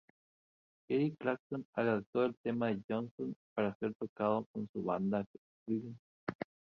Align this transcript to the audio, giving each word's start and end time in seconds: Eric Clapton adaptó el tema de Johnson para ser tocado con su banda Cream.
Eric 0.89 1.13
Clapton 1.19 1.63
adaptó 1.75 2.25
el 2.25 2.35
tema 2.41 2.69
de 2.69 2.81
Johnson 2.89 3.35
para 3.53 3.75
ser 3.75 3.93
tocado 3.93 4.47
con 4.51 4.67
su 4.73 4.81
banda 4.81 5.23
Cream. 5.67 5.95